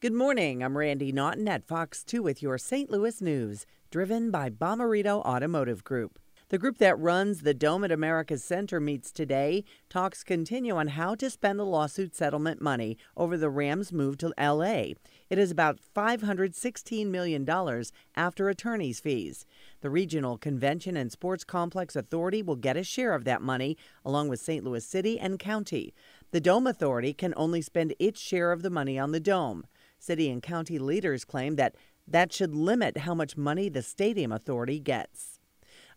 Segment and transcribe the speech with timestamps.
[0.00, 0.62] Good morning.
[0.62, 2.88] I'm Randi Naughton at Fox 2 with your St.
[2.88, 6.20] Louis news, driven by Bommarito Automotive Group.
[6.50, 9.64] The group that runs the Dome at America's Center meets today.
[9.90, 14.32] Talks continue on how to spend the lawsuit settlement money over the Rams' move to
[14.38, 14.94] L.A.
[15.30, 17.44] It is about $516 million
[18.14, 19.46] after attorney's fees.
[19.80, 24.28] The Regional Convention and Sports Complex Authority will get a share of that money, along
[24.28, 24.62] with St.
[24.62, 25.92] Louis City and County.
[26.30, 29.64] The Dome Authority can only spend its share of the money on the Dome.
[29.98, 31.74] City and county leaders claim that
[32.06, 35.38] that should limit how much money the Stadium Authority gets.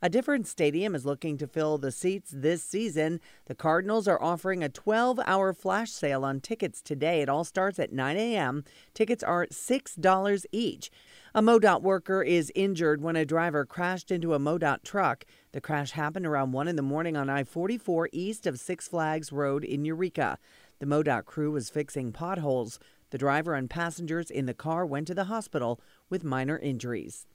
[0.03, 3.19] A different stadium is looking to fill the seats this season.
[3.45, 7.22] The Cardinals are offering a 12 hour flash sale on tickets today.
[7.22, 8.63] It all starts at 9 a.m.
[8.95, 10.89] Tickets are $6 each.
[11.35, 15.23] A MoDOT worker is injured when a driver crashed into a MoDOT truck.
[15.52, 19.31] The crash happened around 1 in the morning on I 44 east of Six Flags
[19.31, 20.39] Road in Eureka.
[20.79, 22.79] The MoDOT crew was fixing potholes.
[23.11, 27.27] The driver and passengers in the car went to the hospital with minor injuries.